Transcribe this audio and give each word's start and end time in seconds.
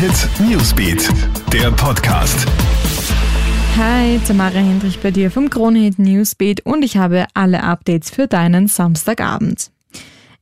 Hit 0.00 0.30
Newsbeat, 0.40 1.10
der 1.52 1.70
Podcast. 1.72 2.46
Hi, 3.76 4.18
Tamara 4.26 4.54
Hendrich 4.54 4.98
bei 5.00 5.10
dir 5.10 5.30
vom 5.30 5.50
Kronehit 5.50 5.98
Newsbeat 5.98 6.64
und 6.64 6.82
ich 6.82 6.96
habe 6.96 7.26
alle 7.34 7.62
Updates 7.62 8.08
für 8.08 8.26
deinen 8.26 8.66
Samstagabend. 8.66 9.70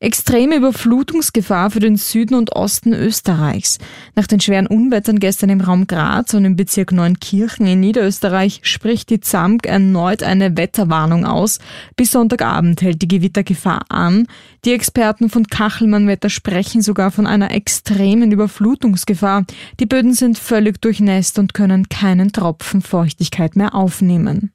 Extreme 0.00 0.54
Überflutungsgefahr 0.54 1.72
für 1.72 1.80
den 1.80 1.96
Süden 1.96 2.36
und 2.36 2.54
Osten 2.54 2.92
Österreichs. 2.92 3.78
Nach 4.14 4.28
den 4.28 4.38
schweren 4.38 4.68
Unwettern 4.68 5.18
gestern 5.18 5.50
im 5.50 5.60
Raum 5.60 5.88
Graz 5.88 6.34
und 6.34 6.44
im 6.44 6.54
Bezirk 6.54 6.92
Neunkirchen 6.92 7.66
in 7.66 7.80
Niederösterreich 7.80 8.60
spricht 8.62 9.10
die 9.10 9.18
ZAMK 9.18 9.66
erneut 9.66 10.22
eine 10.22 10.56
Wetterwarnung 10.56 11.26
aus. 11.26 11.58
Bis 11.96 12.12
Sonntagabend 12.12 12.80
hält 12.80 13.02
die 13.02 13.08
Gewittergefahr 13.08 13.86
an. 13.88 14.28
Die 14.64 14.72
Experten 14.72 15.30
von 15.30 15.48
Kachelmann 15.48 16.06
Wetter 16.06 16.30
sprechen 16.30 16.80
sogar 16.80 17.10
von 17.10 17.26
einer 17.26 17.50
extremen 17.50 18.30
Überflutungsgefahr. 18.30 19.46
Die 19.80 19.86
Böden 19.86 20.14
sind 20.14 20.38
völlig 20.38 20.80
durchnässt 20.80 21.40
und 21.40 21.54
können 21.54 21.88
keinen 21.88 22.30
Tropfen 22.30 22.82
Feuchtigkeit 22.82 23.56
mehr 23.56 23.74
aufnehmen. 23.74 24.52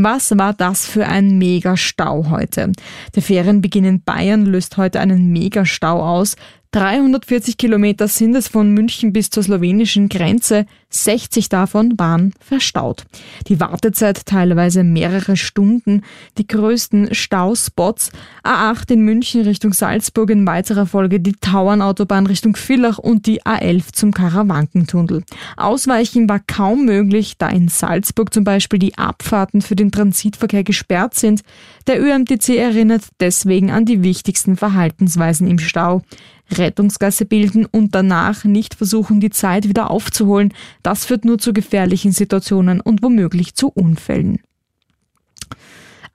Was 0.00 0.38
war 0.38 0.54
das 0.54 0.86
für 0.86 1.06
ein 1.08 1.38
Megastau 1.38 2.30
heute? 2.30 2.70
Der 3.16 3.20
Ferienbeginn 3.20 3.84
in 3.84 4.00
Bayern 4.00 4.46
löst 4.46 4.76
heute 4.76 5.00
einen 5.00 5.32
Megastau 5.32 6.00
aus. 6.00 6.36
340 6.72 7.56
Kilometer 7.56 8.08
sind 8.08 8.34
es 8.34 8.48
von 8.48 8.72
München 8.72 9.12
bis 9.12 9.30
zur 9.30 9.42
slowenischen 9.42 10.10
Grenze, 10.10 10.66
60 10.90 11.50
davon 11.50 11.98
waren 11.98 12.32
verstaut. 12.40 13.04
Die 13.46 13.60
Wartezeit 13.60 14.24
teilweise 14.24 14.84
mehrere 14.84 15.36
Stunden. 15.36 16.02
Die 16.38 16.46
größten 16.46 17.14
Stauspots 17.14 18.10
A8 18.42 18.92
in 18.92 19.02
München 19.02 19.42
Richtung 19.42 19.74
Salzburg 19.74 20.30
in 20.30 20.46
weiterer 20.46 20.86
Folge 20.86 21.20
die 21.20 21.34
Tauernautobahn 21.34 22.26
Richtung 22.26 22.56
Villach 22.56 22.98
und 22.98 23.26
die 23.26 23.42
A11 23.42 23.92
zum 23.92 24.12
Karawankentunnel. 24.12 25.24
Ausweichen 25.58 26.28
war 26.28 26.40
kaum 26.40 26.86
möglich, 26.86 27.36
da 27.36 27.48
in 27.48 27.68
Salzburg 27.68 28.32
zum 28.32 28.44
Beispiel 28.44 28.78
die 28.78 28.96
Abfahrten 28.96 29.60
für 29.60 29.76
den 29.76 29.92
Transitverkehr 29.92 30.64
gesperrt 30.64 31.14
sind. 31.14 31.42
Der 31.86 32.00
ÖMTC 32.02 32.56
erinnert 32.56 33.02
deswegen 33.20 33.70
an 33.70 33.84
die 33.84 34.02
wichtigsten 34.02 34.56
Verhaltensweisen 34.56 35.48
im 35.48 35.58
Stau. 35.58 36.02
Rettungsgasse 36.50 37.24
bilden 37.24 37.66
und 37.66 37.94
danach 37.94 38.44
nicht 38.44 38.74
versuchen, 38.74 39.20
die 39.20 39.30
Zeit 39.30 39.68
wieder 39.68 39.90
aufzuholen. 39.90 40.52
Das 40.82 41.04
führt 41.04 41.24
nur 41.24 41.38
zu 41.38 41.52
gefährlichen 41.52 42.12
Situationen 42.12 42.80
und 42.80 43.02
womöglich 43.02 43.54
zu 43.54 43.68
Unfällen. 43.68 44.40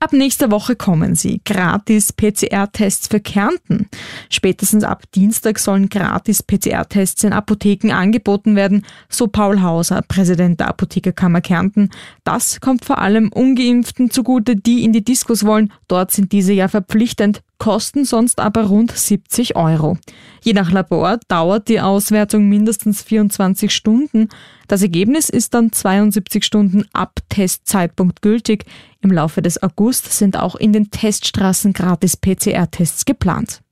Ab 0.04 0.12
nächster 0.12 0.52
Woche 0.52 0.76
kommen 0.76 1.16
sie. 1.16 1.40
Gratis 1.46 2.12
PCR-Tests 2.12 3.08
für 3.08 3.22
Kärnten. 3.22 3.88
Spätestens 4.30 4.84
ab 4.84 5.04
Dienstag 5.16 5.60
sollen 5.60 5.88
gratis 5.88 6.44
PCR-Tests 6.44 7.24
in 7.24 7.32
Apotheken 7.32 7.94
angeboten 7.94 8.58
werden, 8.58 8.86
so 9.08 9.28
Paul 9.28 9.62
Hauser, 9.62 10.02
Präsident 10.06 10.60
der 10.60 10.68
Apothekerkammer 10.68 11.40
Kärnten. 11.40 11.90
Das 12.26 12.60
kommt 12.60 12.84
vor 12.84 12.98
allem 12.98 13.30
Ungeimpften 13.32 14.12
zugute, 14.12 14.58
die 14.58 14.84
in 14.84 14.92
die 14.92 15.06
Diskos 15.06 15.46
wollen. 15.46 15.72
Dort 15.88 16.12
sind 16.12 16.34
diese 16.34 16.52
ja 16.52 16.68
verpflichtend 16.68 17.42
kosten 17.64 18.04
sonst 18.04 18.42
aber 18.42 18.66
rund 18.66 18.92
70 18.92 19.56
Euro. 19.56 19.98
Je 20.42 20.52
nach 20.52 20.70
Labor 20.70 21.18
dauert 21.30 21.70
die 21.70 21.80
Auswertung 21.80 22.50
mindestens 22.50 23.02
24 23.02 23.74
Stunden. 23.74 24.28
Das 24.68 24.82
Ergebnis 24.82 25.30
ist 25.30 25.54
dann 25.54 25.72
72 25.72 26.44
Stunden 26.44 26.84
ab 26.92 27.20
Testzeitpunkt 27.30 28.22
gültig. 28.22 28.66
Im 29.00 29.12
Laufe 29.12 29.42
des 29.42 29.64
August 29.64 30.12
sind 30.12 30.36
auch 30.36 30.58
in 30.58 30.74
den 30.74 30.92
Teststraßen 30.92 31.72
gratis 31.72 32.18
PCR-Tests 32.18 33.06
geplant. 33.06 33.63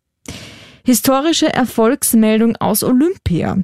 Historische 0.83 1.53
Erfolgsmeldung 1.53 2.55
aus 2.57 2.83
Olympia. 2.83 3.57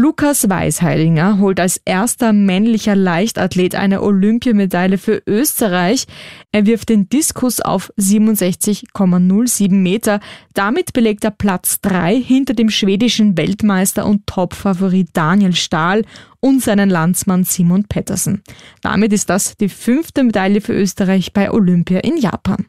Lukas 0.00 0.48
Weisheidinger 0.48 1.38
holt 1.40 1.58
als 1.58 1.80
erster 1.84 2.32
männlicher 2.32 2.94
Leichtathlet 2.94 3.74
eine 3.74 4.00
Olympiamedaille 4.00 4.96
für 4.96 5.20
Österreich. 5.26 6.06
Er 6.52 6.66
wirft 6.66 6.90
den 6.90 7.08
Diskus 7.08 7.60
auf 7.60 7.92
67,07 7.98 9.72
Meter. 9.72 10.20
Damit 10.54 10.92
belegt 10.92 11.24
er 11.24 11.32
Platz 11.32 11.80
3 11.80 12.14
hinter 12.14 12.54
dem 12.54 12.70
schwedischen 12.70 13.36
Weltmeister 13.36 14.06
und 14.06 14.24
Topfavorit 14.28 15.08
Daniel 15.14 15.56
Stahl 15.56 16.04
und 16.38 16.62
seinen 16.62 16.90
Landsmann 16.90 17.42
Simon 17.42 17.82
Pettersen. 17.88 18.44
Damit 18.82 19.12
ist 19.12 19.28
das 19.28 19.56
die 19.56 19.68
fünfte 19.68 20.22
Medaille 20.22 20.60
für 20.60 20.74
Österreich 20.74 21.32
bei 21.32 21.50
Olympia 21.50 21.98
in 21.98 22.18
Japan. 22.18 22.66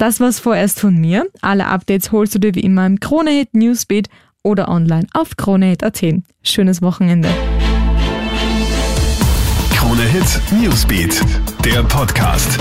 Das 0.00 0.18
war's 0.18 0.40
vorerst 0.40 0.80
von 0.80 0.96
mir. 0.96 1.26
Alle 1.42 1.66
Updates 1.66 2.10
holst 2.10 2.34
du 2.34 2.38
dir 2.38 2.54
wie 2.54 2.60
immer 2.60 2.86
im 2.86 3.00
Kronehit 3.00 3.52
Newsbeat 3.52 4.08
oder 4.42 4.70
online 4.70 5.06
auf 5.12 5.36
kronehit.at. 5.36 6.02
Schönes 6.42 6.80
Wochenende. 6.80 7.28
Krone 9.74 10.04
Hit 10.04 10.40
Newsbeat, 10.58 11.20
der 11.66 11.82
Podcast. 11.82 12.58